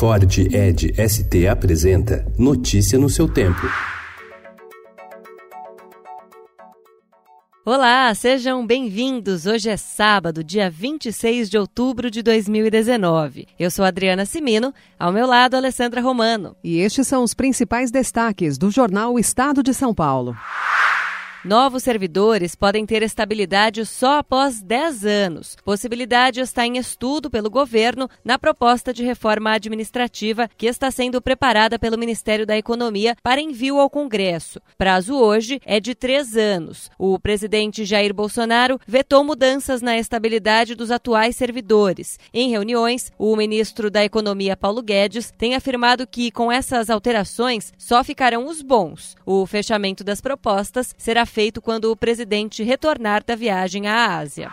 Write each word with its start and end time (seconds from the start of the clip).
Ford 0.00 0.38
Ed 0.38 0.94
ST 0.96 1.46
apresenta 1.46 2.24
Notícia 2.38 2.98
no 2.98 3.10
seu 3.10 3.28
tempo. 3.28 3.60
Olá, 7.66 8.14
sejam 8.14 8.66
bem-vindos. 8.66 9.44
Hoje 9.44 9.68
é 9.68 9.76
sábado, 9.76 10.42
dia 10.42 10.70
26 10.70 11.50
de 11.50 11.58
outubro 11.58 12.10
de 12.10 12.22
2019. 12.22 13.46
Eu 13.58 13.70
sou 13.70 13.84
Adriana 13.84 14.24
Simino, 14.24 14.72
ao 14.98 15.12
meu 15.12 15.26
lado, 15.26 15.54
Alessandra 15.54 16.00
Romano. 16.00 16.56
E 16.64 16.78
estes 16.78 17.06
são 17.06 17.22
os 17.22 17.34
principais 17.34 17.90
destaques 17.90 18.56
do 18.56 18.70
jornal 18.70 19.18
Estado 19.18 19.62
de 19.62 19.74
São 19.74 19.94
Paulo. 19.94 20.34
Novos 21.42 21.84
servidores 21.84 22.54
podem 22.54 22.84
ter 22.84 23.02
estabilidade 23.02 23.86
só 23.86 24.18
após 24.18 24.60
10 24.60 25.06
anos. 25.06 25.56
Possibilidade 25.64 26.38
está 26.38 26.66
em 26.66 26.76
estudo 26.76 27.30
pelo 27.30 27.48
governo 27.48 28.10
na 28.22 28.38
proposta 28.38 28.92
de 28.92 29.02
reforma 29.02 29.52
administrativa 29.52 30.50
que 30.58 30.66
está 30.66 30.90
sendo 30.90 31.22
preparada 31.22 31.78
pelo 31.78 31.96
Ministério 31.96 32.44
da 32.44 32.58
Economia 32.58 33.16
para 33.22 33.40
envio 33.40 33.80
ao 33.80 33.88
Congresso. 33.88 34.60
Prazo 34.76 35.14
hoje 35.14 35.62
é 35.64 35.80
de 35.80 35.94
três 35.94 36.36
anos. 36.36 36.90
O 36.98 37.18
presidente 37.18 37.86
Jair 37.86 38.12
Bolsonaro 38.12 38.78
vetou 38.86 39.24
mudanças 39.24 39.80
na 39.80 39.96
estabilidade 39.96 40.74
dos 40.74 40.90
atuais 40.90 41.36
servidores. 41.36 42.18
Em 42.34 42.50
reuniões, 42.50 43.10
o 43.18 43.34
ministro 43.34 43.90
da 43.90 44.04
Economia, 44.04 44.58
Paulo 44.58 44.82
Guedes, 44.82 45.32
tem 45.38 45.54
afirmado 45.54 46.06
que 46.06 46.30
com 46.30 46.52
essas 46.52 46.90
alterações 46.90 47.72
só 47.78 48.04
ficarão 48.04 48.46
os 48.46 48.60
bons. 48.60 49.16
O 49.24 49.46
fechamento 49.46 50.04
das 50.04 50.20
propostas 50.20 50.94
será 50.98 51.24
feito 51.30 51.62
quando 51.62 51.90
o 51.90 51.96
presidente 51.96 52.62
retornar 52.62 53.24
da 53.24 53.34
viagem 53.34 53.86
à 53.86 54.18
Ásia. 54.18 54.50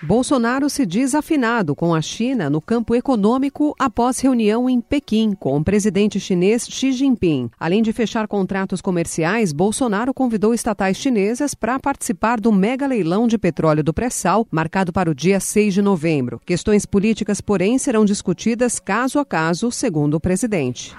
Bolsonaro 0.00 0.70
se 0.70 0.86
diz 0.86 1.12
afinado 1.12 1.74
com 1.74 1.92
a 1.92 2.00
China 2.00 2.48
no 2.48 2.60
campo 2.60 2.94
econômico 2.94 3.74
após 3.76 4.20
reunião 4.20 4.70
em 4.70 4.80
Pequim 4.80 5.32
com 5.32 5.58
o 5.58 5.64
presidente 5.64 6.20
chinês 6.20 6.68
Xi 6.68 6.92
Jinping. 6.92 7.50
Além 7.58 7.82
de 7.82 7.92
fechar 7.92 8.28
contratos 8.28 8.80
comerciais, 8.80 9.52
Bolsonaro 9.52 10.14
convidou 10.14 10.54
estatais 10.54 10.96
chinesas 10.96 11.52
para 11.52 11.80
participar 11.80 12.40
do 12.40 12.52
mega 12.52 12.86
leilão 12.86 13.26
de 13.26 13.36
petróleo 13.36 13.82
do 13.82 13.92
pré-sal, 13.92 14.46
marcado 14.52 14.92
para 14.92 15.10
o 15.10 15.14
dia 15.14 15.40
6 15.40 15.74
de 15.74 15.82
novembro. 15.82 16.40
Questões 16.46 16.86
políticas, 16.86 17.40
porém, 17.40 17.76
serão 17.76 18.04
discutidas 18.04 18.78
caso 18.78 19.18
a 19.18 19.24
caso, 19.24 19.72
segundo 19.72 20.14
o 20.14 20.20
presidente. 20.20 20.94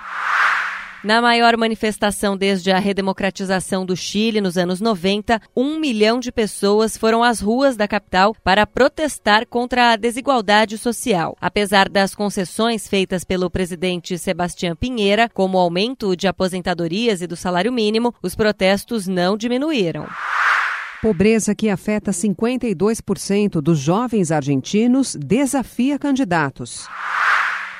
Na 1.01 1.21
maior 1.21 1.55
manifestação 1.55 2.35
desde 2.35 2.71
a 2.71 2.77
redemocratização 2.77 3.85
do 3.85 3.95
Chile 3.95 4.41
nos 4.41 4.57
anos 4.57 4.81
90, 4.81 5.41
um 5.55 5.79
milhão 5.79 6.19
de 6.19 6.29
pessoas 6.29 6.97
foram 6.97 7.23
às 7.23 7.39
ruas 7.39 7.77
da 7.77 7.87
capital 7.87 8.35
para 8.43 8.67
protestar 8.67 9.47
contra 9.47 9.93
a 9.93 9.95
desigualdade 9.95 10.77
social. 10.77 11.37
Apesar 11.39 11.87
das 11.87 12.13
concessões 12.13 12.85
feitas 12.85 13.23
pelo 13.23 13.49
presidente 13.49 14.17
Sebastião 14.17 14.75
Pinheira, 14.75 15.29
como 15.33 15.57
o 15.57 15.61
aumento 15.61 16.17
de 16.17 16.27
aposentadorias 16.27 17.21
e 17.21 17.27
do 17.27 17.35
salário 17.37 17.71
mínimo, 17.71 18.13
os 18.21 18.35
protestos 18.35 19.07
não 19.07 19.37
diminuíram. 19.37 20.05
Pobreza 21.01 21.55
que 21.55 21.69
afeta 21.69 22.11
52% 22.11 23.61
dos 23.61 23.79
jovens 23.79 24.33
argentinos 24.33 25.15
desafia 25.15 25.97
candidatos. 25.97 26.89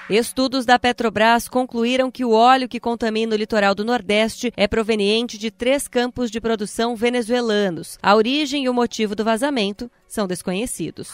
Estudos 0.09 0.65
da 0.65 0.79
Petrobras 0.79 1.47
concluíram 1.47 2.09
que 2.09 2.25
o 2.25 2.31
óleo 2.31 2.67
que 2.67 2.79
contamina 2.79 3.35
o 3.35 3.37
litoral 3.37 3.75
do 3.75 3.85
Nordeste 3.85 4.51
é 4.57 4.67
proveniente 4.67 5.37
de 5.37 5.51
três 5.51 5.87
campos 5.87 6.31
de 6.31 6.41
produção 6.41 6.95
venezuelanos. 6.95 7.99
A 8.01 8.15
origem 8.15 8.63
e 8.63 8.69
o 8.69 8.73
motivo 8.73 9.15
do 9.15 9.23
vazamento 9.23 9.89
são 10.07 10.25
desconhecidos. 10.25 11.11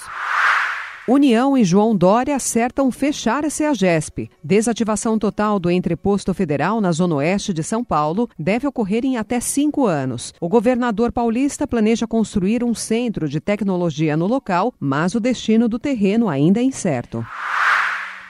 União 1.08 1.58
e 1.58 1.64
João 1.64 1.96
Dória 1.96 2.36
acertam 2.38 2.90
fechar 2.90 3.46
a 3.46 3.50
CEAGESP. 3.50 4.32
Desativação 4.42 5.20
total 5.20 5.60
do 5.60 5.70
entreposto 5.70 6.34
federal 6.34 6.80
na 6.80 6.92
zona 6.94 7.16
oeste 7.16 7.54
de 7.54 7.62
São 7.64 7.84
Paulo 7.84 8.30
deve 8.40 8.66
ocorrer 8.66 9.06
em 9.06 9.18
até 9.18 9.42
cinco 9.42 9.86
anos. 9.86 10.34
O 10.40 10.48
governador 10.48 11.12
paulista 11.12 11.68
planeja 11.68 12.08
construir 12.08 12.64
um 12.64 12.74
centro 12.74 13.28
de 13.28 13.42
tecnologia 13.42 14.16
no 14.16 14.26
local, 14.26 14.74
mas 14.80 15.14
o 15.14 15.20
destino 15.20 15.68
do 15.68 15.78
terreno 15.78 16.28
ainda 16.28 16.62
é 16.62 16.64
incerto. 16.64 17.24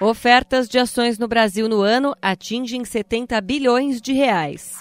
Ofertas 0.06 0.70
de 0.70 0.78
ações 0.78 1.18
no 1.18 1.28
Brasil 1.28 1.68
no 1.68 1.82
ano 1.82 2.16
atingem 2.22 2.86
70 2.86 3.42
bilhões 3.42 4.00
de 4.00 4.14
reais. 4.14 4.78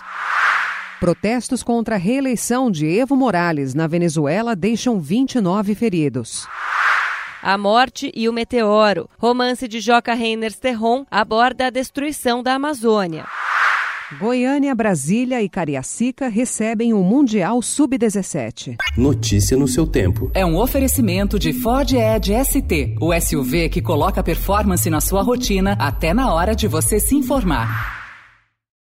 Protestos 1.01 1.63
contra 1.63 1.95
a 1.95 1.99
reeleição 1.99 2.71
de 2.71 2.87
Evo 2.87 3.17
Morales 3.17 3.73
na 3.73 3.87
Venezuela 3.87 4.55
deixam 4.55 5.01
29 5.01 5.75
feridos. 5.75 6.47
A 7.43 7.57
Morte 7.57 8.13
e 8.15 8.29
o 8.29 8.35
Meteoro, 8.35 9.09
romance 9.17 9.67
de 9.67 9.81
Joca 9.81 10.13
Reiners 10.13 10.59
Terron, 10.59 11.07
aborda 11.11 11.69
a 11.69 11.71
destruição 11.71 12.43
da 12.43 12.53
Amazônia. 12.53 13.25
Goiânia, 14.19 14.75
Brasília 14.75 15.43
e 15.43 15.49
Cariacica 15.49 16.29
recebem 16.29 16.93
o 16.93 17.03
Mundial 17.03 17.61
Sub-17. 17.61 18.77
Notícia 18.97 19.57
no 19.57 19.67
seu 19.67 19.87
tempo. 19.87 20.31
É 20.35 20.45
um 20.45 20.57
oferecimento 20.57 21.39
de 21.39 21.53
Ford 21.53 21.93
Edge 21.93 22.33
ST, 22.45 22.97
o 23.01 23.13
SUV 23.19 23.69
que 23.69 23.83
coloca 23.83 24.23
performance 24.23 24.89
na 24.89 25.01
sua 25.01 25.23
rotina 25.23 25.77
até 25.79 26.15
na 26.15 26.33
hora 26.33 26.55
de 26.55 26.69
você 26.69 27.01
se 27.01 27.15
informar. 27.15 27.94